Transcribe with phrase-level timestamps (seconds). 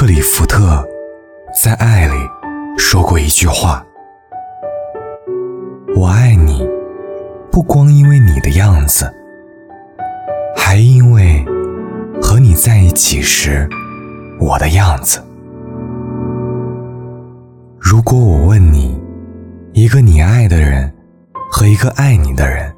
[0.00, 0.82] 克里福特
[1.62, 2.16] 在《爱》里
[2.78, 3.84] 说过一句话
[5.94, 6.66] ：“我爱你，
[7.52, 9.12] 不光因为你的样子，
[10.56, 11.44] 还因为
[12.18, 13.68] 和你在一起时
[14.40, 15.22] 我的样子。”
[17.78, 18.98] 如果我问你，
[19.74, 20.90] 一个你爱的人
[21.50, 22.74] 和一个爱你的人，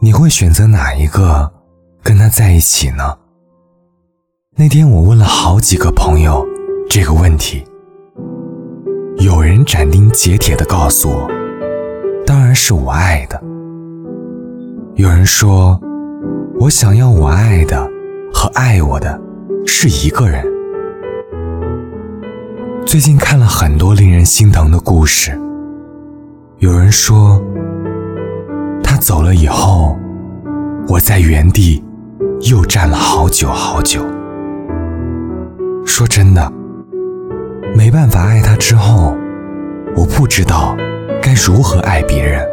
[0.00, 1.52] 你会选择哪一个
[2.02, 3.18] 跟他在一起呢？
[4.60, 6.46] 那天我问了好几个朋友
[6.86, 7.64] 这个问题，
[9.16, 11.26] 有人斩钉截铁地告诉我，
[12.26, 13.42] 当然是我爱的。
[14.96, 15.80] 有人说，
[16.58, 17.90] 我想要我爱的
[18.34, 19.18] 和爱我的
[19.64, 20.44] 是一个人。
[22.84, 25.40] 最近看了很多令人心疼的故事，
[26.58, 27.42] 有人说，
[28.84, 29.96] 他走了以后，
[30.86, 31.82] 我在原地
[32.50, 34.04] 又站了好久好久。
[35.90, 36.50] 说真的，
[37.74, 39.14] 没办法爱他之后，
[39.96, 40.74] 我不知道
[41.20, 42.46] 该如何爱别人。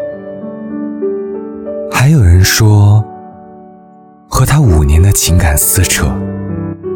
[1.90, 3.02] 还有人说，
[4.28, 6.08] 和他五年的情感撕扯，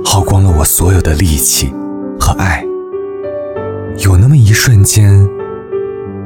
[0.03, 1.71] 耗光了我所有的力气
[2.19, 2.65] 和爱。
[3.99, 5.29] 有那么一瞬间，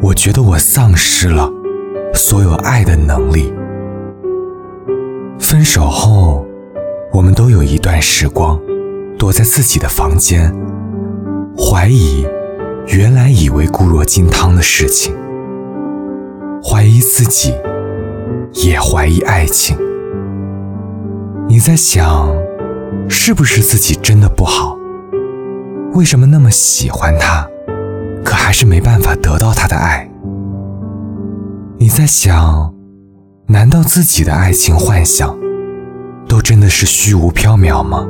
[0.02, 1.52] 我觉得我丧失了
[2.14, 3.54] 所有爱的能力。
[5.38, 6.48] 分手后，
[7.12, 8.60] 我们都有一段时光。
[9.18, 10.54] 躲在自己的房间，
[11.58, 12.26] 怀疑
[12.88, 15.16] 原来以为固若金汤的事情，
[16.64, 17.54] 怀疑自己，
[18.54, 19.78] 也怀疑爱情。
[21.48, 22.30] 你在想，
[23.08, 24.78] 是不是自己真的不好？
[25.94, 27.48] 为什么那么喜欢他，
[28.24, 30.10] 可还是没办法得到他的爱？
[31.78, 32.74] 你在想，
[33.48, 35.38] 难道自己的爱情幻想，
[36.28, 38.06] 都真的是虚无缥缈吗？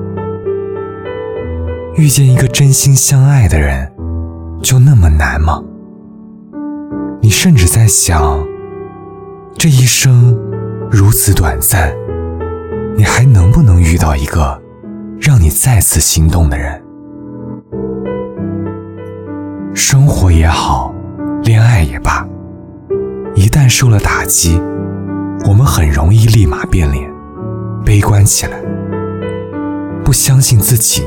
[1.98, 3.90] 遇见一个真心相爱的人，
[4.62, 5.64] 就那么难吗？
[7.22, 8.46] 你甚至在想，
[9.58, 10.38] 这一生
[10.92, 11.94] 如此短暂，
[12.98, 14.62] 你还能不能遇到一个
[15.22, 16.84] 让你再次心动的人？
[19.74, 20.94] 生活也好，
[21.44, 22.28] 恋爱也罢，
[23.36, 24.62] 一旦受了打击，
[25.48, 27.10] 我们很容易立马变脸，
[27.86, 28.62] 悲观起来，
[30.04, 31.02] 不相信自己。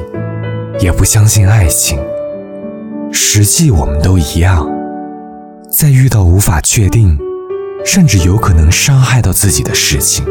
[0.80, 1.98] 也不相信爱情，
[3.10, 4.68] 实际我们都一样，
[5.70, 7.18] 在遇到无法确定，
[7.84, 10.24] 甚至有可能伤害到自己的事情，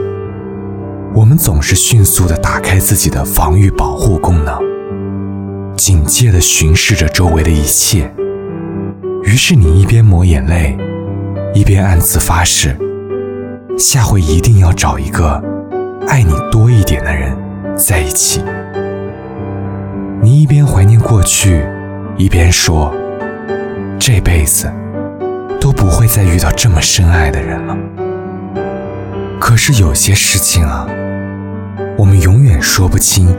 [1.13, 4.57] 我们总是迅速的打开自己的防御保护功能，
[5.75, 8.09] 警戒的巡视着周围的一切。
[9.23, 10.77] 于是你一边抹眼泪，
[11.53, 12.77] 一边暗自发誓，
[13.77, 15.43] 下回一定要找一个
[16.07, 17.37] 爱你多一点的人
[17.75, 18.41] 在一起。
[20.27, 21.65] 你一边怀念过去，
[22.17, 22.93] 一边说
[23.97, 24.69] ：“这辈子
[25.57, 27.77] 都不会再遇到这么深爱的人了。”
[29.39, 30.85] 可是有些事情啊，
[31.97, 33.33] 我们永远说不清，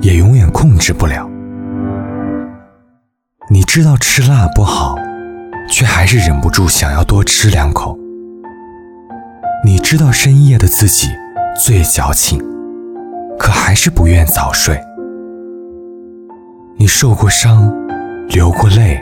[0.00, 1.28] 也永远控制不了。
[3.50, 4.96] 你知道吃辣不好，
[5.68, 7.98] 却还是忍不住想要多吃两口。
[9.64, 11.08] 你知道深夜的自己
[11.60, 12.40] 最矫情，
[13.36, 14.80] 可还是不愿早睡。
[16.88, 17.70] 受过伤，
[18.28, 18.98] 流过泪，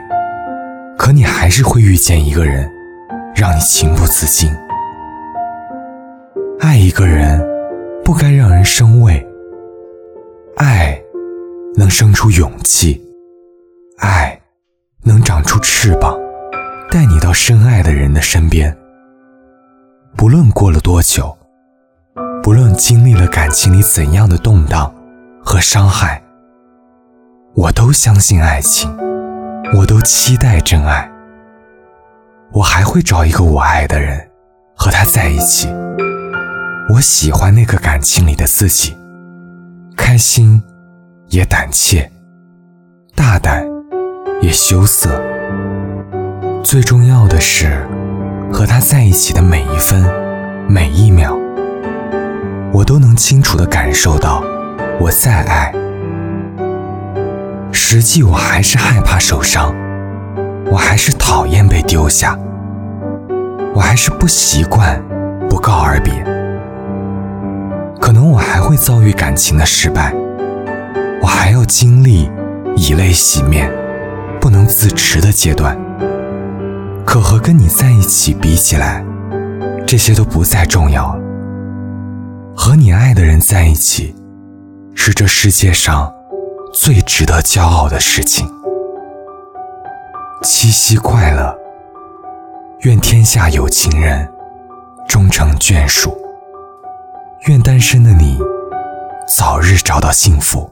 [0.98, 2.68] 可你还是会遇见一个人，
[3.34, 4.50] 让你情不自禁。
[6.60, 7.40] 爱一个人，
[8.04, 9.24] 不该让人生畏。
[10.56, 11.00] 爱，
[11.76, 13.00] 能生出勇气，
[13.98, 14.38] 爱，
[15.04, 16.14] 能长出翅膀，
[16.90, 18.76] 带你到深爱的人的身边。
[20.16, 21.34] 不论过了多久，
[22.42, 24.92] 不论经历了感情里怎样的动荡
[25.42, 26.20] 和伤害。
[27.56, 28.94] 我都相信爱情，
[29.78, 31.10] 我都期待真爱。
[32.52, 34.28] 我还会找一个我爱的人，
[34.74, 35.66] 和他在一起。
[36.90, 38.94] 我喜欢那个感情里的自己，
[39.96, 40.62] 开心，
[41.28, 42.12] 也胆怯，
[43.14, 43.66] 大胆，
[44.42, 45.08] 也羞涩。
[46.62, 47.88] 最重要的是，
[48.52, 50.04] 和他在一起的每一分，
[50.68, 51.34] 每一秒，
[52.74, 54.44] 我都能清楚地感受到
[55.00, 55.72] 我在爱。
[57.76, 59.72] 实际我还是害怕受伤，
[60.70, 62.36] 我还是讨厌被丢下，
[63.74, 65.00] 我还是不习惯
[65.48, 66.12] 不告而别。
[68.00, 70.12] 可能我还会遭遇感情的失败，
[71.22, 72.30] 我还要经历
[72.76, 73.70] 以泪洗面、
[74.40, 75.78] 不能自持的阶段。
[77.04, 79.04] 可和跟你在一起比起来，
[79.86, 81.16] 这些都不再重要。
[82.56, 84.14] 和你爱的人在一起，
[84.94, 86.10] 是这世界上。
[86.78, 88.46] 最值得骄傲的事情。
[90.42, 91.56] 七夕快乐，
[92.80, 94.30] 愿天下有情人
[95.08, 96.14] 终成眷属，
[97.46, 98.38] 愿单身的你
[99.26, 100.70] 早日找到幸福。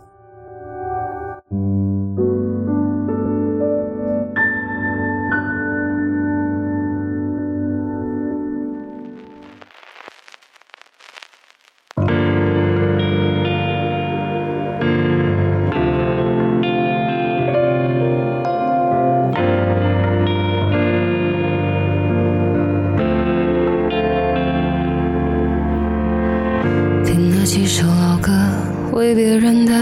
[28.95, 29.73] 为别人的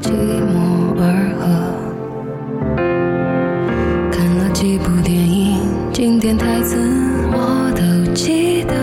[0.00, 1.04] 寂寞而
[1.38, 1.44] 喝。
[4.10, 5.60] 看了几部电影，
[5.92, 6.78] 经典台词
[7.32, 7.82] 我都
[8.14, 8.81] 记得。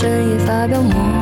[0.00, 1.19] 深夜发表莫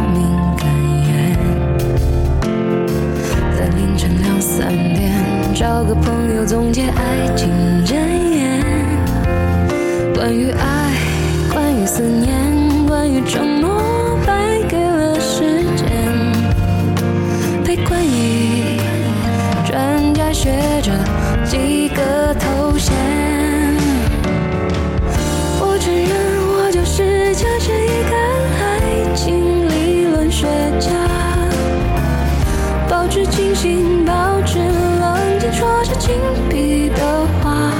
[33.61, 36.15] 清醒，保持冷静，说着紧
[36.49, 37.73] 闭的话，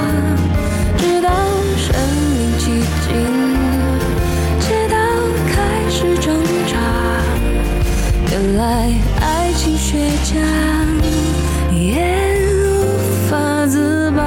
[0.97, 1.29] 直到
[1.77, 1.95] 身
[2.35, 2.65] 临其
[3.07, 3.07] 境，
[4.59, 4.97] 直到
[5.47, 6.35] 开始挣
[6.67, 6.75] 扎。
[8.29, 8.91] 原来
[9.21, 10.35] 爱情学家
[11.73, 12.03] 也
[12.43, 14.21] 无法自拔。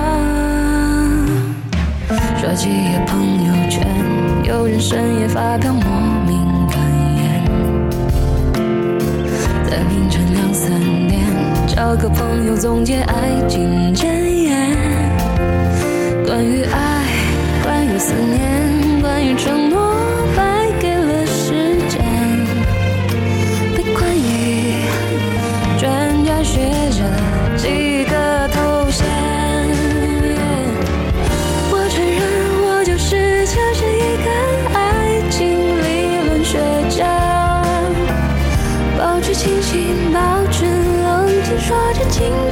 [2.40, 3.86] 刷几页朋友圈，
[4.42, 5.84] 有人深夜发表莫
[6.26, 6.78] 名感
[7.18, 7.44] 言，
[9.68, 11.01] 在凌晨两三。
[11.74, 14.04] 找个朋友总结爱情箴
[14.44, 14.76] 言，
[16.26, 17.06] 关于爱，
[17.64, 19.91] 关于思念，关于承诺，
[42.22, 42.51] 家，